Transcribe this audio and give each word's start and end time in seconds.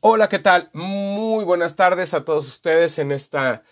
Hola, 0.00 0.28
¿qué 0.28 0.38
tal? 0.38 0.70
Muy 0.74 1.44
buenas 1.44 1.74
tardes 1.74 2.14
a 2.14 2.24
todos 2.24 2.46
ustedes 2.46 3.00
en, 3.00 3.10
esta, 3.10 3.64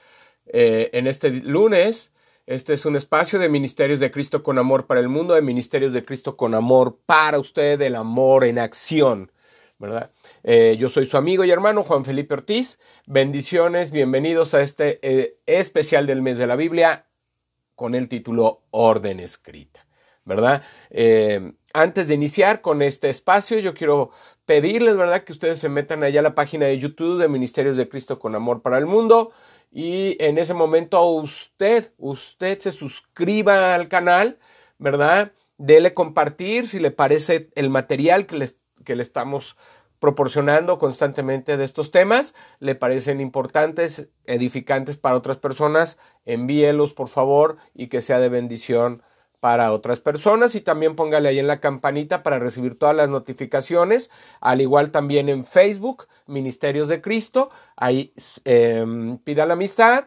eh, 0.46 0.90
en 0.92 1.06
este 1.06 1.30
lunes. 1.30 2.10
Este 2.46 2.72
es 2.72 2.84
un 2.84 2.96
espacio 2.96 3.38
de 3.38 3.48
Ministerios 3.48 4.00
de 4.00 4.10
Cristo 4.10 4.42
con 4.42 4.58
Amor 4.58 4.88
para 4.88 4.98
el 4.98 5.08
mundo, 5.08 5.34
de 5.34 5.42
Ministerios 5.42 5.92
de 5.92 6.04
Cristo 6.04 6.36
con 6.36 6.56
Amor 6.56 6.98
para 7.06 7.38
usted, 7.38 7.80
el 7.80 7.94
amor 7.94 8.42
en 8.42 8.58
acción, 8.58 9.30
¿verdad? 9.78 10.10
Eh, 10.42 10.76
yo 10.80 10.88
soy 10.88 11.06
su 11.06 11.16
amigo 11.16 11.44
y 11.44 11.52
hermano 11.52 11.84
Juan 11.84 12.04
Felipe 12.04 12.34
Ortiz. 12.34 12.80
Bendiciones, 13.06 13.92
bienvenidos 13.92 14.52
a 14.54 14.62
este 14.62 14.98
eh, 15.08 15.38
especial 15.46 16.08
del 16.08 16.22
mes 16.22 16.38
de 16.38 16.48
la 16.48 16.56
Biblia 16.56 17.06
con 17.76 17.94
el 17.94 18.08
título 18.08 18.64
Orden 18.72 19.20
Escrita, 19.20 19.86
¿verdad? 20.24 20.64
Antes 21.76 22.08
de 22.08 22.14
iniciar 22.14 22.62
con 22.62 22.80
este 22.80 23.10
espacio, 23.10 23.58
yo 23.58 23.74
quiero 23.74 24.10
pedirles, 24.46 24.96
¿verdad?, 24.96 25.24
que 25.24 25.32
ustedes 25.32 25.60
se 25.60 25.68
metan 25.68 26.02
allá 26.02 26.20
a 26.20 26.22
la 26.22 26.34
página 26.34 26.64
de 26.64 26.78
YouTube 26.78 27.20
de 27.20 27.28
Ministerios 27.28 27.76
de 27.76 27.86
Cristo 27.86 28.18
con 28.18 28.34
Amor 28.34 28.62
para 28.62 28.78
el 28.78 28.86
Mundo. 28.86 29.30
Y 29.70 30.16
en 30.18 30.38
ese 30.38 30.54
momento 30.54 31.04
usted, 31.04 31.92
usted 31.98 32.58
se 32.60 32.72
suscriba 32.72 33.74
al 33.74 33.88
canal, 33.88 34.38
¿verdad? 34.78 35.32
Dele 35.58 35.92
compartir 35.92 36.66
si 36.66 36.78
le 36.78 36.90
parece 36.90 37.50
el 37.56 37.68
material 37.68 38.24
que 38.24 38.36
le, 38.38 38.52
que 38.84 38.96
le 38.96 39.02
estamos 39.02 39.56
proporcionando 39.98 40.78
constantemente 40.78 41.58
de 41.58 41.64
estos 41.64 41.90
temas, 41.90 42.34
le 42.58 42.74
parecen 42.74 43.20
importantes, 43.20 44.08
edificantes 44.24 44.96
para 44.96 45.16
otras 45.16 45.36
personas, 45.36 45.98
envíelos 46.24 46.94
por 46.94 47.08
favor 47.08 47.58
y 47.74 47.88
que 47.88 48.00
sea 48.00 48.18
de 48.18 48.30
bendición 48.30 49.02
para 49.40 49.72
otras 49.72 50.00
personas 50.00 50.54
y 50.54 50.60
también 50.60 50.96
póngale 50.96 51.28
ahí 51.28 51.38
en 51.38 51.46
la 51.46 51.60
campanita 51.60 52.22
para 52.22 52.38
recibir 52.38 52.78
todas 52.78 52.96
las 52.96 53.08
notificaciones, 53.08 54.10
al 54.40 54.60
igual 54.60 54.90
también 54.90 55.28
en 55.28 55.44
Facebook, 55.44 56.08
Ministerios 56.26 56.88
de 56.88 57.00
Cristo, 57.00 57.50
ahí 57.76 58.12
em, 58.44 59.18
pida 59.18 59.46
la 59.46 59.54
amistad, 59.54 60.06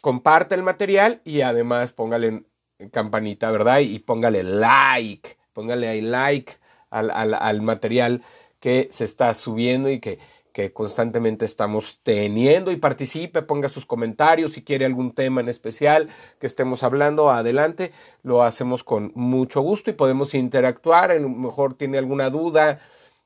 comparte 0.00 0.54
el 0.54 0.62
material 0.62 1.20
y 1.24 1.42
además 1.42 1.92
póngale 1.92 2.44
en 2.78 2.90
campanita, 2.90 3.50
¿verdad? 3.50 3.80
Y, 3.80 3.98
póngale 4.00 4.42
like, 4.42 5.38
póngale 5.52 5.88
ahí 5.88 6.00
like 6.00 6.58
al, 6.90 7.10
al 7.10 7.62
material 7.62 8.22
que 8.60 8.88
se 8.92 9.04
está 9.04 9.34
subiendo 9.34 9.90
y 9.90 10.00
que 10.00 10.18
que 10.52 10.72
constantemente 10.72 11.44
estamos 11.44 12.00
teniendo 12.02 12.70
y 12.70 12.76
participe, 12.76 13.42
ponga 13.42 13.68
sus 13.68 13.86
comentarios 13.86 14.52
si 14.52 14.62
quiere 14.62 14.84
algún 14.84 15.12
tema 15.12 15.40
en 15.40 15.48
especial 15.48 16.08
que 16.38 16.46
estemos 16.46 16.82
hablando, 16.82 17.30
adelante, 17.30 17.92
lo 18.22 18.42
hacemos 18.42 18.84
con 18.84 19.12
mucho 19.14 19.62
gusto 19.62 19.90
y 19.90 19.94
podemos 19.94 20.34
interactuar, 20.34 21.10
a 21.10 21.18
lo 21.18 21.28
mejor 21.28 21.74
tiene 21.74 21.98
alguna 21.98 22.30
duda 22.30 22.80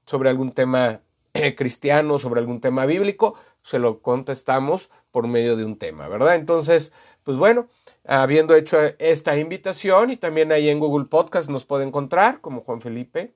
sobre 0.07 0.31
algún 0.31 0.53
tema 0.53 1.01
eh, 1.35 1.55
cristiano, 1.55 2.19
sobre 2.19 2.41
algún 2.41 2.61
tema 2.61 2.87
bíblico, 2.87 3.35
se 3.63 3.79
lo 3.79 4.01
contestamos 4.01 4.91
por 5.11 5.27
medio 5.27 5.57
de 5.57 5.65
un 5.65 5.77
tema, 5.77 6.09
¿verdad? 6.09 6.37
Entonces, 6.37 6.93
pues 7.25 7.37
bueno, 7.37 7.69
habiendo 8.05 8.55
hecho 8.55 8.79
esta 8.99 9.37
invitación 9.37 10.11
y 10.11 10.17
también 10.17 10.53
ahí 10.53 10.69
en 10.69 10.79
Google 10.79 11.07
Podcast 11.07 11.51
nos 11.51 11.65
puede 11.65 11.85
encontrar 11.85 12.41
como 12.41 12.61
Juan 12.61 12.81
Felipe 12.81 13.35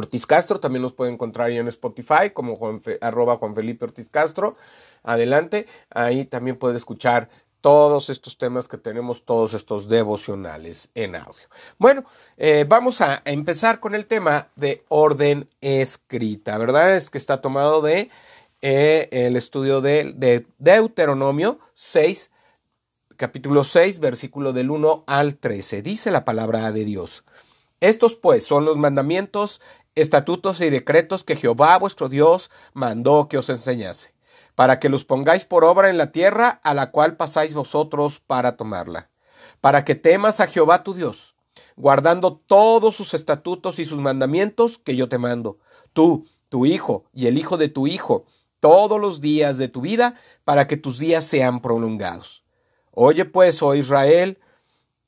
Ortiz 0.00 0.26
Castro, 0.26 0.60
también 0.60 0.82
nos 0.82 0.92
puede 0.92 1.12
encontrar 1.12 1.48
ahí 1.48 1.58
en 1.58 1.68
Spotify 1.68 2.30
como 2.32 2.56
Juan 2.56 2.82
arroba 3.00 3.36
Juan 3.36 3.54
Felipe 3.54 3.84
Ortiz 3.84 4.08
Castro. 4.10 4.56
Adelante, 5.02 5.66
ahí 5.90 6.24
también 6.24 6.56
puede 6.56 6.76
escuchar 6.76 7.28
todos 7.60 8.10
estos 8.10 8.38
temas 8.38 8.68
que 8.68 8.78
tenemos, 8.78 9.24
todos 9.24 9.52
estos 9.52 9.88
devocionales 9.88 10.88
en 10.94 11.16
audio. 11.16 11.48
Bueno, 11.78 12.04
eh, 12.36 12.64
vamos 12.68 13.00
a 13.00 13.22
empezar 13.24 13.80
con 13.80 13.94
el 13.94 14.06
tema 14.06 14.50
de 14.54 14.84
orden 14.88 15.48
escrita, 15.60 16.58
¿verdad? 16.58 16.94
Es 16.94 17.10
que 17.10 17.18
está 17.18 17.40
tomado 17.40 17.82
de 17.82 18.08
eh, 18.62 19.08
el 19.10 19.36
estudio 19.36 19.80
de, 19.80 20.12
de 20.14 20.46
Deuteronomio 20.58 21.58
6, 21.74 22.30
capítulo 23.16 23.64
6, 23.64 23.98
versículo 23.98 24.52
del 24.52 24.70
1 24.70 25.04
al 25.06 25.36
13. 25.36 25.82
Dice 25.82 26.10
la 26.10 26.24
palabra 26.24 26.70
de 26.70 26.84
Dios. 26.84 27.24
Estos 27.80 28.14
pues 28.14 28.44
son 28.44 28.64
los 28.64 28.76
mandamientos 28.76 29.60
estatutos 29.96 30.60
y 30.60 30.70
decretos 30.70 31.24
que 31.24 31.36
Jehová 31.36 31.76
vuestro 31.78 32.08
Dios 32.08 32.50
mandó 32.74 33.28
que 33.28 33.38
os 33.38 33.48
enseñase, 33.48 34.12
para 34.54 34.78
que 34.78 34.90
los 34.90 35.04
pongáis 35.04 35.44
por 35.44 35.64
obra 35.64 35.88
en 35.88 35.96
la 35.96 36.12
tierra 36.12 36.60
a 36.62 36.74
la 36.74 36.90
cual 36.90 37.16
pasáis 37.16 37.54
vosotros 37.54 38.20
para 38.20 38.56
tomarla, 38.56 39.10
para 39.60 39.84
que 39.84 39.94
temas 39.94 40.38
a 40.40 40.46
Jehová 40.46 40.84
tu 40.84 40.94
Dios, 40.94 41.34
guardando 41.76 42.36
todos 42.36 42.94
sus 42.94 43.14
estatutos 43.14 43.78
y 43.78 43.86
sus 43.86 43.98
mandamientos 43.98 44.78
que 44.78 44.96
yo 44.96 45.08
te 45.08 45.18
mando, 45.18 45.58
tú, 45.94 46.28
tu 46.50 46.66
hijo 46.66 47.06
y 47.12 47.26
el 47.26 47.38
hijo 47.38 47.56
de 47.56 47.70
tu 47.70 47.86
hijo, 47.86 48.26
todos 48.60 49.00
los 49.00 49.20
días 49.20 49.56
de 49.56 49.68
tu 49.68 49.80
vida, 49.80 50.14
para 50.44 50.66
que 50.66 50.76
tus 50.76 50.98
días 50.98 51.24
sean 51.24 51.60
prolongados. 51.60 52.44
Oye 52.90 53.24
pues, 53.24 53.62
oh 53.62 53.74
Israel, 53.74 54.38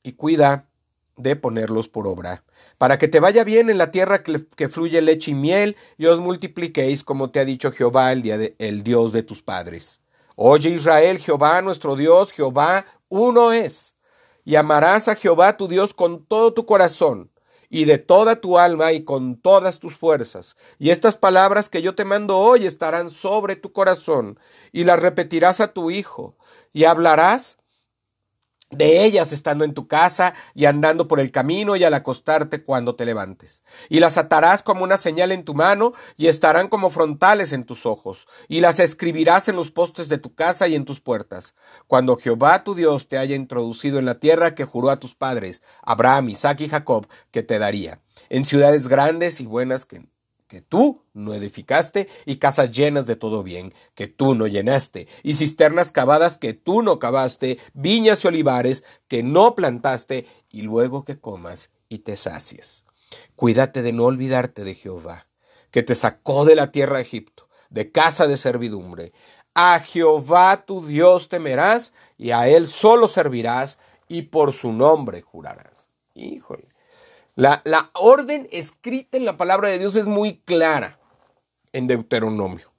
y 0.02 0.12
cuida 0.12 0.68
de 1.16 1.36
ponerlos 1.36 1.88
por 1.88 2.06
obra 2.06 2.44
para 2.78 2.98
que 2.98 3.08
te 3.08 3.20
vaya 3.20 3.44
bien 3.44 3.70
en 3.70 3.78
la 3.78 3.90
tierra 3.90 4.22
que, 4.22 4.68
fluye 4.68 5.02
leche 5.02 5.32
y 5.32 5.34
miel, 5.34 5.76
y 5.98 6.06
os 6.06 6.20
multipliquéis, 6.20 7.04
como 7.04 7.30
te 7.30 7.40
ha 7.40 7.44
dicho 7.44 7.72
Jehová, 7.72 8.12
el, 8.12 8.54
el 8.58 8.82
Dios 8.84 9.12
de 9.12 9.24
tus 9.24 9.42
padres. 9.42 10.00
Oye 10.36 10.70
Israel, 10.70 11.18
Jehová 11.18 11.60
nuestro 11.60 11.96
Dios, 11.96 12.30
Jehová 12.30 12.86
uno 13.08 13.50
es. 13.50 13.96
Y 14.44 14.54
amarás 14.54 15.08
a 15.08 15.16
Jehová 15.16 15.56
tu 15.56 15.66
Dios 15.66 15.92
con 15.92 16.24
todo 16.24 16.54
tu 16.54 16.64
corazón, 16.64 17.30
y 17.68 17.84
de 17.84 17.98
toda 17.98 18.40
tu 18.40 18.58
alma 18.58 18.92
y 18.92 19.04
con 19.04 19.36
todas 19.36 19.80
tus 19.80 19.96
fuerzas. 19.96 20.56
Y 20.78 20.90
estas 20.90 21.16
palabras 21.16 21.68
que 21.68 21.82
yo 21.82 21.96
te 21.96 22.04
mando 22.04 22.38
hoy 22.38 22.64
estarán 22.64 23.10
sobre 23.10 23.56
tu 23.56 23.72
corazón, 23.72 24.38
y 24.70 24.84
las 24.84 25.00
repetirás 25.00 25.60
a 25.60 25.72
tu 25.72 25.90
hijo, 25.90 26.36
y 26.72 26.84
hablarás 26.84 27.57
de 28.70 29.04
ellas 29.04 29.32
estando 29.32 29.64
en 29.64 29.72
tu 29.72 29.88
casa 29.88 30.34
y 30.54 30.66
andando 30.66 31.08
por 31.08 31.20
el 31.20 31.30
camino 31.30 31.76
y 31.76 31.84
al 31.84 31.94
acostarte 31.94 32.62
cuando 32.62 32.94
te 32.96 33.06
levantes. 33.06 33.62
Y 33.88 34.00
las 34.00 34.18
atarás 34.18 34.62
como 34.62 34.84
una 34.84 34.98
señal 34.98 35.32
en 35.32 35.44
tu 35.44 35.54
mano 35.54 35.94
y 36.16 36.26
estarán 36.26 36.68
como 36.68 36.90
frontales 36.90 37.52
en 37.52 37.64
tus 37.64 37.86
ojos, 37.86 38.26
y 38.46 38.60
las 38.60 38.80
escribirás 38.80 39.48
en 39.48 39.56
los 39.56 39.70
postes 39.70 40.08
de 40.08 40.18
tu 40.18 40.34
casa 40.34 40.68
y 40.68 40.74
en 40.74 40.84
tus 40.84 41.00
puertas. 41.00 41.54
Cuando 41.86 42.16
Jehová 42.16 42.64
tu 42.64 42.74
Dios 42.74 43.08
te 43.08 43.18
haya 43.18 43.36
introducido 43.36 43.98
en 43.98 44.04
la 44.04 44.20
tierra 44.20 44.54
que 44.54 44.64
juró 44.64 44.90
a 44.90 45.00
tus 45.00 45.14
padres, 45.14 45.62
Abraham, 45.82 46.30
Isaac 46.30 46.60
y 46.60 46.68
Jacob, 46.68 47.06
que 47.30 47.42
te 47.42 47.58
daría, 47.58 48.00
en 48.28 48.44
ciudades 48.44 48.88
grandes 48.88 49.40
y 49.40 49.46
buenas 49.46 49.86
que 49.86 50.02
que 50.48 50.62
tú 50.62 51.04
no 51.12 51.34
edificaste, 51.34 52.08
y 52.24 52.36
casas 52.36 52.72
llenas 52.72 53.06
de 53.06 53.16
todo 53.16 53.42
bien, 53.42 53.74
que 53.94 54.08
tú 54.08 54.34
no 54.34 54.46
llenaste, 54.46 55.06
y 55.22 55.34
cisternas 55.34 55.92
cavadas 55.92 56.38
que 56.38 56.54
tú 56.54 56.82
no 56.82 56.98
cavaste, 56.98 57.58
viñas 57.74 58.24
y 58.24 58.28
olivares 58.28 58.82
que 59.06 59.22
no 59.22 59.54
plantaste, 59.54 60.26
y 60.50 60.62
luego 60.62 61.04
que 61.04 61.20
comas 61.20 61.70
y 61.88 61.98
te 61.98 62.16
sacies. 62.16 62.84
Cuídate 63.36 63.82
de 63.82 63.92
no 63.92 64.04
olvidarte 64.06 64.64
de 64.64 64.74
Jehová, 64.74 65.28
que 65.70 65.82
te 65.82 65.94
sacó 65.94 66.44
de 66.44 66.56
la 66.56 66.72
tierra 66.72 66.96
de 66.96 67.02
Egipto, 67.02 67.48
de 67.70 67.92
casa 67.92 68.26
de 68.26 68.36
servidumbre. 68.36 69.12
A 69.54 69.78
Jehová 69.80 70.64
tu 70.66 70.84
Dios 70.84 71.28
temerás, 71.28 71.92
y 72.16 72.30
a 72.30 72.48
él 72.48 72.68
solo 72.68 73.06
servirás, 73.06 73.78
y 74.08 74.22
por 74.22 74.52
su 74.52 74.72
nombre 74.72 75.20
jurarás. 75.20 75.74
Híjole. 76.14 76.77
La, 77.38 77.62
orden 77.94 78.48
escrita 78.50 79.16
en 79.16 79.24
la 79.24 79.36
palabra 79.36 79.68
de 79.68 79.78
Dios 79.78 79.94
es 79.94 80.06
muy 80.06 80.40
clara 80.40 80.98
en 81.72 81.86
Deuteronomio. 81.86 82.72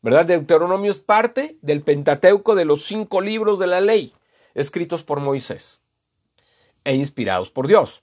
¿Verdad? 0.00 0.24
Deuteronomio 0.24 0.90
es 0.90 0.98
parte 0.98 1.58
del 1.60 1.82
Pentateuco 1.82 2.54
de 2.54 2.64
los 2.64 2.86
cinco 2.86 3.20
libros 3.20 3.58
de 3.58 3.66
la 3.66 3.82
ley, 3.82 4.14
escritos 4.54 5.04
por 5.04 5.20
Moisés 5.20 5.78
e 6.84 6.94
inspirados 6.94 7.50
por 7.50 7.66
Dios. 7.66 8.02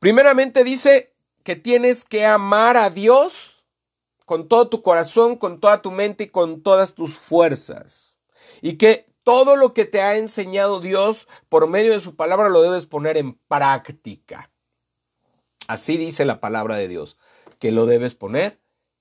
Primeramente 0.00 0.64
dice 0.64 1.14
que 1.44 1.54
tienes 1.54 2.04
que 2.04 2.26
amar 2.26 2.76
a 2.76 2.90
Dios 2.90 3.64
con 4.24 4.48
todo 4.48 4.68
tu 4.68 4.82
corazón, 4.82 5.36
con 5.36 5.60
toda 5.60 5.82
tu 5.82 5.92
mente 5.92 6.24
y 6.24 6.30
con 6.30 6.62
todas 6.64 6.94
tus 6.94 7.14
fuerzas. 7.16 8.16
Y 8.60 8.72
que 8.72 9.06
todo 9.26 9.56
lo 9.56 9.74
que 9.74 9.86
te 9.86 10.00
ha 10.00 10.16
enseñado 10.16 10.78
Dios 10.78 11.26
por 11.48 11.68
medio 11.68 11.94
de 11.94 12.00
su 12.00 12.14
palabra 12.14 12.48
lo 12.48 12.62
debes 12.62 12.86
poner 12.86 13.16
en 13.16 13.34
práctica. 13.48 14.52
Así 15.66 15.96
dice 15.96 16.24
la 16.24 16.38
palabra 16.38 16.76
de 16.76 16.86
Dios, 16.86 17.18
que 17.58 17.72
lo 17.72 17.86
debes 17.86 18.14
poner 18.14 18.60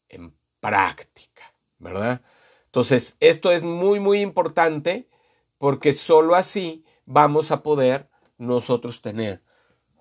en 0.10 0.36
práctica, 0.62 1.54
¿verdad? 1.77 2.24
Entonces, 2.66 3.16
esto 3.19 3.51
es 3.51 3.62
muy, 3.62 4.00
muy 4.00 4.22
importante 4.22 5.07
porque 5.60 5.94
sólo 5.94 6.33
así 6.33 6.83
vamos 7.06 7.51
a 7.51 7.62
poder 7.62 8.10
nosotros 8.39 9.04
tener 9.04 9.44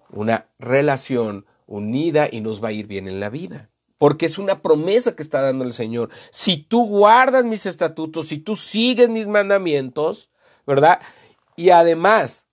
una 0.09 0.49
relación 0.59 1.45
unida 1.67 2.31
y 2.33 2.41
nos 2.41 2.65
va 2.65 2.69
a 2.69 2.73
ir 2.73 2.87
bien 2.87 3.09
en 3.09 3.21
la 3.21 3.29
vida 3.29 3.74
porque 3.99 4.27
es 4.27 4.39
una 4.39 4.61
promesa 4.61 5.15
que 5.15 5.23
está 5.23 5.41
dando 5.41 5.65
el 5.65 5.73
Señor. 5.73 6.11
Si 6.31 6.57
tú 6.57 6.87
guardas 6.87 7.45
mis 7.45 7.67
estatutos, 7.67 8.29
si 8.29 8.39
tú 8.39 8.57
sigues 8.57 9.09
mis 9.09 9.27
mandamientos, 9.27 10.31
¿verdad? 10.67 11.01
Y 11.57 11.71
además 11.71 12.47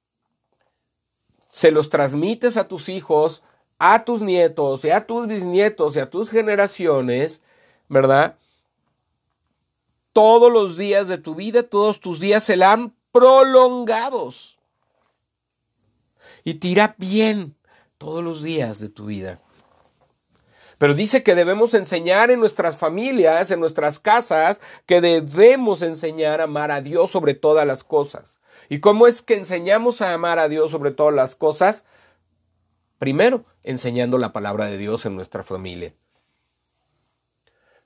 se 1.47 1.71
los 1.71 1.89
transmites 1.89 2.57
a 2.57 2.67
tus 2.67 2.89
hijos, 2.89 3.43
a 3.79 4.05
tus 4.05 4.21
nietos 4.21 4.85
y 4.85 4.91
a 4.91 5.05
tus 5.05 5.27
bisnietos 5.27 5.95
y 5.95 5.99
a 5.99 6.09
tus 6.09 6.29
generaciones, 6.29 7.41
¿verdad? 7.89 8.37
Todos 10.13 10.51
los 10.51 10.77
días 10.77 11.07
de 11.07 11.17
tu 11.17 11.35
vida, 11.35 11.63
todos 11.63 11.99
tus 11.99 12.19
días 12.19 12.44
serán 12.44 12.95
prolongados. 13.11 14.57
Y 16.44 16.55
te 16.55 16.69
irá 16.69 16.95
bien 16.97 17.55
todos 17.97 18.23
los 18.23 18.41
días 18.41 18.79
de 18.79 18.89
tu 18.89 19.05
vida. 19.05 19.41
Pero 20.81 20.95
dice 20.95 21.22
que 21.22 21.36
debemos 21.36 21.75
enseñar 21.75 22.31
en 22.31 22.39
nuestras 22.39 22.75
familias, 22.75 23.51
en 23.51 23.60
nuestras 23.60 24.00
casas, 24.00 24.60
que 24.88 25.00
debemos 25.00 25.83
enseñar 25.83 26.42
a 26.42 26.45
amar 26.45 26.72
a 26.72 26.81
Dios 26.81 27.12
sobre 27.12 27.36
todas 27.36 27.68
las 27.68 27.83
cosas. 27.83 28.39
¿Y 28.68 28.80
cómo 28.80 29.06
es 29.06 29.22
que 29.22 29.36
enseñamos 29.36 30.01
a 30.01 30.12
amar 30.12 30.39
a 30.39 30.50
Dios 30.50 30.72
sobre 30.72 30.89
todas 30.89 31.13
las 31.13 31.36
cosas? 31.36 31.83
Primero, 32.98 33.45
enseñando 33.62 34.18
la 34.18 34.33
palabra 34.33 34.66
de 34.66 34.80
Dios 34.80 35.06
en 35.06 35.16
nuestra 35.16 35.44
familia. 35.44 35.94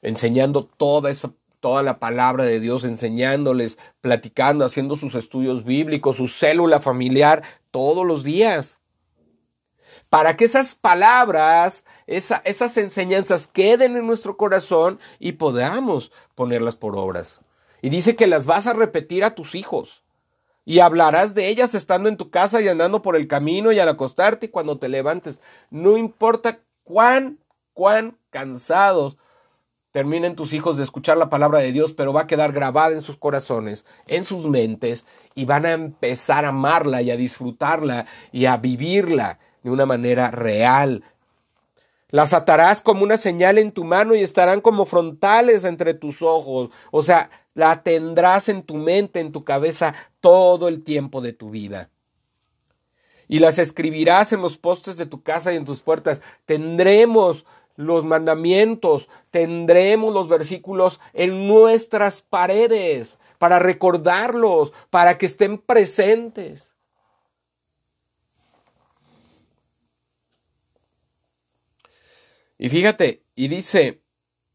Enseñando 0.01 0.63
toda 0.63 1.11
esa 1.11 1.33
toda 1.59 1.83
la 1.83 1.99
palabra 1.99 2.45
de 2.45 2.61
Dios, 2.61 2.85
enseñándoles, 2.85 3.77
platicando, 3.99 4.63
haciendo 4.63 4.95
sus 4.95 5.15
estudios 5.15 5.65
bíblicos, 5.65 6.15
su 6.15 6.29
célula 6.29 6.79
familiar 6.79 7.43
todos 7.71 8.05
los 8.05 8.23
días 8.23 8.74
para 10.15 10.37
que 10.37 10.45
esas 10.45 10.75
palabras, 10.75 11.83
esas 12.07 12.77
enseñanzas 12.77 13.47
queden 13.47 13.97
en 13.97 14.07
nuestro 14.07 14.37
corazón 14.37 14.97
y 15.19 15.33
podamos 15.33 16.09
ponerlas 16.35 16.77
por 16.77 16.95
obras. 16.95 17.41
Y 17.81 17.89
dice 17.89 18.15
que 18.15 18.25
las 18.25 18.45
vas 18.45 18.65
a 18.65 18.71
repetir 18.71 19.25
a 19.25 19.35
tus 19.35 19.55
hijos. 19.55 20.05
Y 20.63 20.79
hablarás 20.79 21.35
de 21.35 21.49
ellas 21.49 21.75
estando 21.75 22.07
en 22.07 22.15
tu 22.15 22.29
casa 22.29 22.61
y 22.61 22.69
andando 22.69 23.01
por 23.01 23.17
el 23.17 23.27
camino 23.27 23.73
y 23.73 23.79
al 23.79 23.89
acostarte 23.89 24.45
y 24.45 24.49
cuando 24.49 24.79
te 24.79 24.87
levantes. 24.87 25.41
No 25.69 25.97
importa 25.97 26.61
cuán, 26.85 27.39
cuán 27.73 28.17
cansados 28.29 29.17
terminen 29.91 30.37
tus 30.37 30.53
hijos 30.53 30.77
de 30.77 30.83
escuchar 30.83 31.17
la 31.17 31.29
palabra 31.29 31.59
de 31.59 31.73
Dios, 31.73 31.91
pero 31.91 32.13
va 32.13 32.21
a 32.21 32.27
quedar 32.27 32.53
grabada 32.53 32.93
en 32.93 33.01
sus 33.01 33.17
corazones, 33.17 33.85
en 34.07 34.23
sus 34.23 34.47
mentes, 34.47 35.05
y 35.33 35.43
van 35.43 35.65
a 35.65 35.73
empezar 35.73 36.45
a 36.45 36.49
amarla 36.49 37.01
y 37.01 37.11
a 37.11 37.17
disfrutarla 37.17 38.05
y 38.31 38.45
a 38.45 38.55
vivirla 38.55 39.39
de 39.65 39.71
una 39.71 39.87
manera 39.87 40.29
real. 40.29 41.03
Las 42.11 42.33
atarás 42.33 42.81
como 42.81 43.03
una 43.03 43.17
señal 43.17 43.57
en 43.57 43.71
tu 43.71 43.83
mano 43.83 44.13
y 44.13 44.21
estarán 44.21 44.61
como 44.61 44.85
frontales 44.85 45.63
entre 45.63 45.95
tus 45.95 46.21
ojos. 46.21 46.69
O 46.91 47.01
sea, 47.01 47.31
la 47.55 47.81
tendrás 47.81 48.47
en 48.47 48.61
tu 48.61 48.75
mente, 48.75 49.19
en 49.19 49.31
tu 49.31 49.43
cabeza, 49.43 49.95
todo 50.21 50.67
el 50.67 50.83
tiempo 50.83 51.19
de 51.19 51.33
tu 51.33 51.49
vida. 51.49 51.89
Y 53.27 53.39
las 53.39 53.57
escribirás 53.57 54.33
en 54.33 54.41
los 54.43 54.59
postes 54.59 54.97
de 54.97 55.07
tu 55.07 55.23
casa 55.23 55.51
y 55.51 55.55
en 55.55 55.65
tus 55.65 55.79
puertas. 55.79 56.21
Tendremos 56.45 57.43
los 57.75 58.05
mandamientos, 58.05 59.09
tendremos 59.31 60.13
los 60.13 60.29
versículos 60.29 60.99
en 61.13 61.47
nuestras 61.47 62.21
paredes 62.21 63.17
para 63.39 63.57
recordarlos, 63.57 64.73
para 64.91 65.17
que 65.17 65.25
estén 65.25 65.57
presentes. 65.57 66.74
Y 72.57 72.69
fíjate, 72.69 73.23
y 73.35 73.47
dice, 73.49 74.01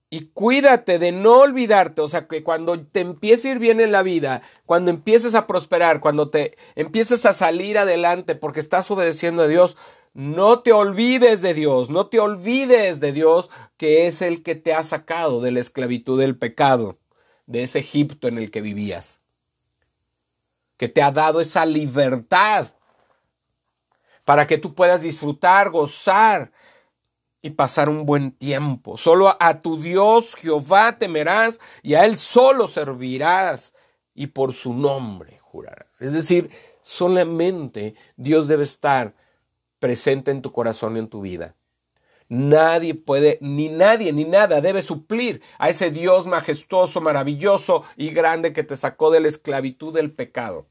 y 0.08 0.26
cuídate 0.32 0.98
de 0.98 1.12
no 1.12 1.38
olvidarte, 1.38 2.00
o 2.00 2.08
sea, 2.08 2.26
que 2.26 2.42
cuando 2.42 2.80
te 2.84 3.00
empiece 3.00 3.48
a 3.48 3.52
ir 3.52 3.58
bien 3.58 3.80
en 3.80 3.92
la 3.92 4.02
vida, 4.02 4.42
cuando 4.66 4.90
empieces 4.90 5.34
a 5.34 5.46
prosperar, 5.46 6.00
cuando 6.00 6.30
te 6.30 6.56
empieces 6.74 7.26
a 7.26 7.32
salir 7.32 7.78
adelante 7.78 8.34
porque 8.34 8.60
estás 8.60 8.90
obedeciendo 8.90 9.42
a 9.42 9.48
Dios, 9.48 9.76
no 10.12 10.60
te 10.60 10.72
olvides 10.72 11.42
de 11.42 11.54
Dios, 11.54 11.90
no 11.90 12.08
te 12.08 12.18
olvides 12.18 12.98
de 12.98 13.12
Dios 13.12 13.50
que 13.76 14.08
es 14.08 14.22
el 14.22 14.42
que 14.42 14.56
te 14.56 14.74
ha 14.74 14.82
sacado 14.82 15.40
de 15.40 15.52
la 15.52 15.60
esclavitud 15.60 16.18
del 16.18 16.36
pecado, 16.36 16.98
de 17.46 17.62
ese 17.62 17.78
Egipto 17.78 18.26
en 18.26 18.38
el 18.38 18.50
que 18.50 18.62
vivías, 18.62 19.20
que 20.76 20.88
te 20.88 21.02
ha 21.02 21.12
dado 21.12 21.40
esa 21.40 21.64
libertad 21.66 22.66
para 24.24 24.48
que 24.48 24.58
tú 24.58 24.74
puedas 24.74 25.02
disfrutar, 25.02 25.70
gozar 25.70 26.50
y 27.42 27.50
pasar 27.50 27.88
un 27.88 28.06
buen 28.06 28.32
tiempo. 28.32 28.96
Solo 28.96 29.34
a 29.40 29.60
tu 29.60 29.80
Dios 29.80 30.34
Jehová 30.34 30.98
temerás 30.98 31.60
y 31.82 31.94
a 31.94 32.04
Él 32.04 32.16
solo 32.16 32.68
servirás 32.68 33.72
y 34.14 34.28
por 34.28 34.52
su 34.52 34.74
nombre 34.74 35.38
jurarás. 35.40 36.00
Es 36.00 36.12
decir, 36.12 36.50
solamente 36.82 37.94
Dios 38.16 38.48
debe 38.48 38.64
estar 38.64 39.14
presente 39.78 40.30
en 40.30 40.42
tu 40.42 40.52
corazón 40.52 40.96
y 40.96 41.00
en 41.00 41.08
tu 41.08 41.22
vida. 41.22 41.56
Nadie 42.28 42.94
puede, 42.94 43.38
ni 43.40 43.68
nadie, 43.68 44.12
ni 44.12 44.24
nada 44.24 44.60
debe 44.60 44.82
suplir 44.82 45.42
a 45.58 45.68
ese 45.68 45.90
Dios 45.90 46.26
majestuoso, 46.28 47.00
maravilloso 47.00 47.82
y 47.96 48.10
grande 48.10 48.52
que 48.52 48.62
te 48.62 48.76
sacó 48.76 49.10
de 49.10 49.18
la 49.18 49.26
esclavitud 49.26 49.92
del 49.92 50.12
pecado, 50.12 50.68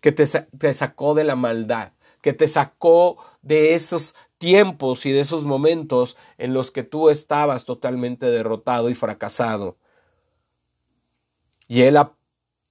que 0.00 0.10
te, 0.10 0.26
te 0.26 0.74
sacó 0.74 1.14
de 1.14 1.22
la 1.22 1.36
maldad, 1.36 1.92
que 2.20 2.32
te 2.32 2.48
sacó 2.48 3.18
de 3.42 3.74
esos 3.74 4.16
tiempos 4.42 5.06
y 5.06 5.12
de 5.12 5.20
esos 5.20 5.44
momentos 5.44 6.16
en 6.36 6.52
los 6.52 6.72
que 6.72 6.82
tú 6.82 7.10
estabas 7.10 7.64
totalmente 7.64 8.26
derrotado 8.26 8.90
y 8.90 8.94
fracasado. 8.96 9.76
Y 11.68 11.82
Él, 11.82 11.96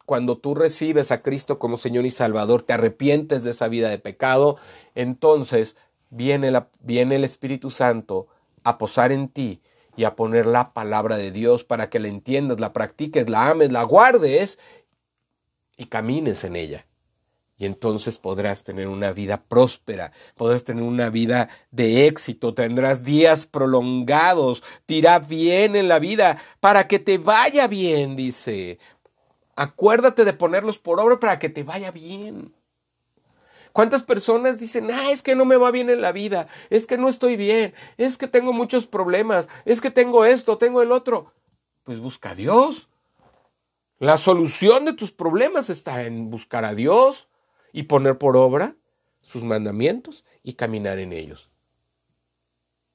cuando 0.06 0.38
tú 0.38 0.54
recibes 0.54 1.12
a 1.12 1.22
Cristo 1.22 1.60
como 1.60 1.78
Señor 1.78 2.06
y 2.06 2.10
Salvador, 2.10 2.64
te 2.64 2.74
arrepientes 2.74 3.46
de 3.46 3.52
esa 3.52 3.70
vida 3.70 3.88
de 3.88 4.00
pecado, 4.00 4.58
entonces 4.96 5.78
viene, 6.10 6.52
viene 6.82 7.16
el 7.16 7.24
Espíritu 7.24 7.72
Santo 7.72 8.28
a 8.66 8.78
posar 8.78 9.14
en 9.14 9.30
ti 9.30 9.62
y 9.96 10.04
a 10.04 10.18
poner 10.18 10.48
la 10.48 10.74
palabra 10.74 11.16
de 11.16 11.32
Dios 11.32 11.64
para 11.64 11.90
que 11.90 12.00
la 12.00 12.10
entiendas, 12.10 12.60
la 12.60 12.74
practiques, 12.74 13.30
la 13.30 13.48
ames, 13.48 13.72
la 13.72 13.84
guardes 13.84 14.60
y 15.78 15.86
camines 15.86 16.44
en 16.44 16.58
ella. 16.58 16.86
Y 17.62 17.66
entonces 17.68 18.18
podrás 18.18 18.63
tener 18.63 18.88
una 18.88 19.12
vida 19.12 19.44
próspera, 19.44 20.12
podrás 20.36 20.63
tener 20.63 20.81
una 20.81 21.12
vida 21.12 21.48
de 21.69 22.08
éxito, 22.08 22.56
tendrás 22.56 23.04
días 23.04 23.46
prolongados, 23.46 24.63
te 24.88 25.04
bien 25.28 25.75
en 25.75 25.88
la 25.88 26.00
vida, 26.00 26.42
para 26.60 26.88
que 26.88 26.98
te 26.98 27.19
vaya 27.19 27.68
bien, 27.68 28.16
dice. 28.16 28.80
Acuérdate 29.56 30.25
de 30.25 30.34
ponerlos 30.34 30.80
por 30.80 31.00
obra 31.00 31.19
para 31.19 31.38
que 31.38 31.50
te 31.50 31.62
vaya 31.62 31.92
bien. 31.92 32.52
¿Cuántas 33.74 34.02
personas 34.02 34.60
dicen, 34.60 34.90
ah, 34.90 35.12
es 35.12 35.22
que 35.22 35.36
no 35.36 35.46
me 35.46 35.56
va 35.56 35.69
bien 35.69 35.92
en 35.92 36.02
la 36.02 36.12
vida, 36.12 36.48
es 36.72 36.88
que 36.88 36.98
no 36.98 37.10
estoy 37.10 37.36
bien, 37.36 37.75
es 37.98 38.18
que 38.18 38.28
tengo 38.28 38.54
muchos 38.54 38.88
problemas, 38.88 39.48
es 39.66 39.81
que 39.81 39.92
tengo 39.92 40.25
esto, 40.25 40.58
tengo 40.58 40.81
el 40.81 40.92
otro? 40.92 41.31
Pues 41.84 42.00
busca 42.00 42.32
a 42.32 42.36
Dios. 42.36 42.89
La 44.00 44.18
solución 44.18 44.86
de 44.86 44.94
tus 44.94 45.12
problemas 45.12 45.70
está 45.70 46.06
en 46.06 46.32
buscar 46.32 46.65
a 46.65 46.74
Dios 46.74 47.27
y 47.72 47.84
poner 47.84 48.18
por 48.18 48.38
obra 48.38 48.75
sus 49.22 49.44
mandamientos 49.44 50.25
y 50.44 50.54
caminar 50.54 51.00
en 51.00 51.13
ellos. 51.13 51.50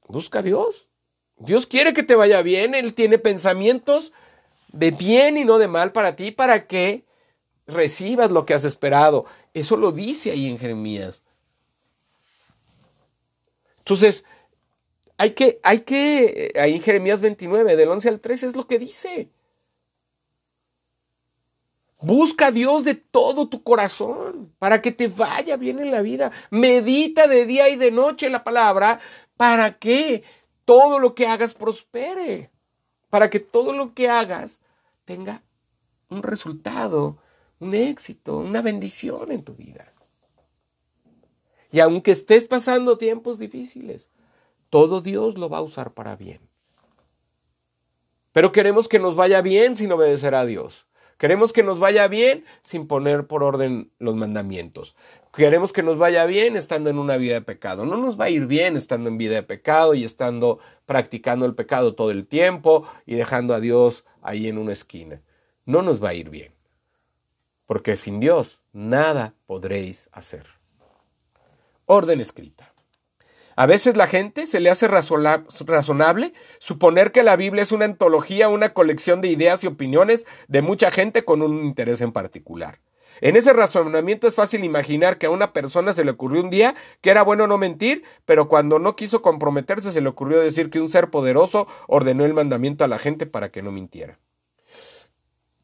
Busca 0.09 0.41
a 0.41 0.43
Dios. 0.43 0.89
Dios 1.39 1.67
quiere 1.67 1.93
que 1.93 2.03
te 2.03 2.15
vaya 2.15 2.43
bien. 2.43 2.75
Él 2.75 2.95
tiene 2.95 3.19
pensamientos 3.19 4.13
de 4.73 4.91
bien 4.91 5.37
y 5.37 5.45
no 5.45 5.59
de 5.59 5.69
mal 5.69 5.93
para 5.93 6.17
ti, 6.17 6.31
para 6.31 6.67
que 6.67 7.05
recibas 7.67 8.31
lo 8.31 8.47
que 8.47 8.55
has 8.55 8.65
esperado. 8.65 9.27
Eso 9.55 9.77
lo 9.77 9.93
dice 9.93 10.31
ahí 10.31 10.49
en 10.49 10.59
Jeremías. 10.59 11.23
Entonces, 13.79 14.25
hay 15.17 15.31
que, 15.31 15.61
hay 15.63 15.81
que, 15.81 16.53
ahí 16.61 16.75
en 16.75 16.83
Jeremías 16.83 17.21
29, 17.21 17.77
del 17.77 17.89
11 17.89 18.09
al 18.09 18.21
13 18.21 18.47
es 18.47 18.57
lo 18.57 18.67
que 18.67 18.79
dice. 18.79 19.29
Busca 22.01 22.49
a 22.49 22.51
Dios 22.53 22.85
de 22.85 22.95
todo 22.95 23.49
tu 23.49 23.63
corazón 23.63 24.53
para 24.59 24.83
que 24.83 24.93
te 24.93 25.09
vaya 25.09 25.57
bien 25.57 25.79
en 25.79 25.91
la 25.91 26.03
vida. 26.03 26.31
Medita 26.51 27.27
de 27.27 27.47
día 27.47 27.69
y 27.69 27.77
de 27.77 27.91
noche 27.91 28.29
la 28.29 28.45
palabra 28.45 29.01
para 29.37 29.79
que 29.79 30.23
todo 30.65 30.99
lo 30.99 31.15
que 31.15 31.27
hagas 31.27 31.55
prospere. 31.55 32.51
Para 33.09 33.31
que 33.31 33.41
todo 33.41 33.73
lo 33.73 33.95
que 33.95 34.09
hagas 34.09 34.59
tenga 35.05 35.43
un 36.11 36.23
resultado, 36.23 37.19
un 37.61 37.75
éxito, 37.75 38.39
una 38.39 38.61
bendición 38.61 39.33
en 39.33 39.43
tu 39.43 39.55
vida. 39.55 39.93
Y 41.71 41.81
aunque 41.81 42.11
estés 42.11 42.47
pasando 42.47 42.99
tiempos 42.99 43.39
difíciles, 43.39 44.11
todo 44.71 45.01
Dios 45.01 45.39
lo 45.39 45.49
va 45.49 45.59
a 45.59 45.63
usar 45.63 45.93
para 45.95 46.17
bien. 46.17 46.41
Pero 48.33 48.53
queremos 48.53 48.87
que 48.89 48.99
nos 48.99 49.17
vaya 49.17 49.41
bien 49.41 49.77
sin 49.77 49.91
obedecer 49.93 50.35
a 50.35 50.45
Dios. 50.45 50.86
Queremos 51.19 51.53
que 51.53 51.63
nos 51.63 51.79
vaya 51.79 52.09
bien 52.09 52.45
sin 52.63 52.87
poner 52.87 53.27
por 53.27 53.43
orden 53.43 53.91
los 53.99 54.17
mandamientos. 54.17 54.95
Queremos 55.33 55.73
que 55.73 55.83
nos 55.83 55.97
vaya 55.97 56.27
bien 56.27 56.57
estando 56.57 56.91
en 56.91 56.99
una 56.99 57.17
vida 57.17 57.35
de 57.35 57.43
pecado. 57.43 57.87
No 57.87 57.97
nos 57.97 58.21
va 58.21 58.27
a 58.27 58.31
ir 58.31 58.47
bien 58.47 58.77
estando 58.77 59.09
en 59.09 59.17
vida 59.17 59.35
de 59.35 59.43
pecado 59.43 59.95
y 59.95 60.05
estando 60.05 60.59
practicando 60.85 61.47
el 61.47 61.55
pecado 61.55 61.95
todo 61.95 62.11
el 62.11 62.27
tiempo 62.27 62.87
y 63.07 63.15
dejando 63.15 63.55
a 63.55 63.61
Dios 63.61 64.05
ahí 64.21 64.47
en 64.47 64.59
una 64.59 64.73
esquina. 64.73 65.23
No 65.65 65.83
nos 65.83 66.03
va 66.03 66.11
a 66.11 66.15
ir 66.15 66.29
bien. 66.29 66.55
Porque 67.65 67.97
sin 67.97 68.21
Dios 68.21 68.61
nada 68.73 69.35
podréis 69.47 70.11
hacer. 70.13 70.47
Orden 71.87 72.21
escrita. 72.21 72.76
A 73.59 73.65
veces 73.65 73.97
la 73.97 74.07
gente 74.07 74.47
se 74.47 74.61
le 74.61 74.69
hace 74.69 74.87
razonable 74.87 76.35
suponer 76.59 77.11
que 77.11 77.23
la 77.23 77.37
Biblia 77.37 77.63
es 77.63 77.73
una 77.73 77.87
antología, 77.87 78.51
una 78.51 78.75
colección 78.75 79.23
de 79.23 79.29
ideas 79.29 79.65
y 79.65 79.67
opiniones 79.67 80.27
de 80.47 80.61
mucha 80.61 80.91
gente 80.91 81.25
con 81.25 81.41
un 81.41 81.65
interés 81.65 82.03
en 82.03 82.13
particular. 82.13 82.81
En 83.23 83.35
ese 83.35 83.55
razonamiento 83.55 84.29
es 84.29 84.35
fácil 84.35 84.63
imaginar 84.63 85.17
que 85.17 85.25
a 85.25 85.31
una 85.31 85.55
persona 85.55 85.95
se 85.95 86.05
le 86.05 86.11
ocurrió 86.11 86.43
un 86.43 86.51
día 86.51 86.75
que 87.01 87.09
era 87.09 87.23
bueno 87.23 87.47
no 87.47 87.57
mentir, 87.57 88.05
pero 88.27 88.47
cuando 88.47 88.79
no 88.79 88.95
quiso 88.95 89.23
comprometerse 89.23 89.91
se 89.91 90.03
le 90.03 90.11
ocurrió 90.11 90.39
decir 90.39 90.69
que 90.69 90.79
un 90.79 90.91
ser 90.91 91.09
poderoso 91.09 91.67
ordenó 91.89 92.27
el 92.27 92.35
mandamiento 92.35 92.85
a 92.85 92.89
la 92.89 92.99
gente 92.99 93.25
para 93.25 93.51
que 93.51 93.63
no 93.63 93.73
mintiera. 93.73 94.19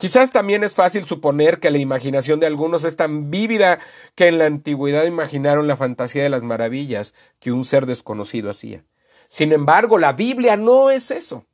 Quizás 0.02 0.32
también 0.32 0.64
es 0.64 0.74
fácil 0.74 1.06
suponer 1.06 1.60
que 1.60 1.70
la 1.70 1.78
imaginación 1.78 2.40
de 2.40 2.48
algunos 2.48 2.82
es 2.82 2.96
tan 2.96 3.30
vívida 3.30 3.78
que 4.16 4.26
en 4.26 4.38
la 4.38 4.46
antigüedad 4.46 5.04
imaginaron 5.04 5.68
la 5.68 5.76
fantasía 5.76 6.24
de 6.24 6.28
las 6.28 6.42
maravillas 6.42 7.14
que 7.38 7.52
un 7.52 7.64
ser 7.64 7.86
desconocido 7.86 8.50
hacía. 8.50 8.84
Sin 9.28 9.52
embargo, 9.52 9.98
la 9.98 10.12
Biblia 10.12 10.56
no 10.56 10.90
es 10.90 11.12
eso. 11.12 11.46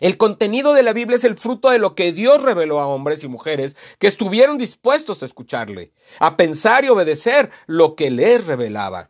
El 0.00 0.16
contenido 0.16 0.74
de 0.74 0.82
la 0.82 0.92
Biblia 0.92 1.14
es 1.14 1.22
el 1.22 1.36
fruto 1.36 1.70
de 1.70 1.78
lo 1.78 1.94
que 1.94 2.10
Dios 2.10 2.42
reveló 2.42 2.80
a 2.80 2.88
hombres 2.88 3.22
y 3.22 3.28
mujeres 3.28 3.76
que 4.00 4.08
estuvieron 4.08 4.58
dispuestos 4.58 5.22
a 5.22 5.26
escucharle, 5.26 5.92
a 6.18 6.36
pensar 6.36 6.84
y 6.84 6.88
obedecer 6.88 7.52
lo 7.68 7.94
que 7.94 8.10
les 8.10 8.44
revelaba. 8.44 9.08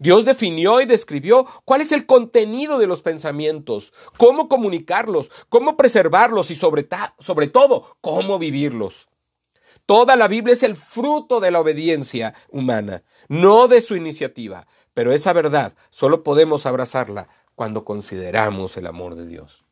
Dios 0.00 0.24
definió 0.24 0.80
y 0.80 0.86
describió 0.86 1.46
cuál 1.66 1.82
es 1.82 1.92
el 1.92 2.06
contenido 2.06 2.78
de 2.78 2.86
los 2.86 3.02
pensamientos, 3.02 3.92
cómo 4.16 4.48
comunicarlos, 4.48 5.30
cómo 5.50 5.76
preservarlos 5.76 6.50
y 6.50 6.56
sobre, 6.56 6.84
todo 6.84 7.98
cómo 8.00 8.38
vivirlos. 8.38 9.08
Toda 9.84 10.16
la 10.16 10.26
Biblia 10.26 10.54
es 10.54 10.62
el 10.62 10.74
fruto 10.74 11.38
de 11.38 11.50
la 11.50 11.60
obediencia 11.60 12.32
humana, 12.48 13.02
no 13.28 13.68
de 13.68 13.82
su 13.82 13.94
iniciativa, 13.94 14.66
pero 14.94 15.12
esa 15.12 15.34
verdad 15.34 15.74
solo 15.90 16.22
podemos 16.22 16.64
abrazarla 16.64 17.28
cuando 17.54 17.84
consideramos 17.84 18.78
el 18.78 18.86
amor 18.86 19.16
de 19.16 19.26
Dios. 19.26 19.66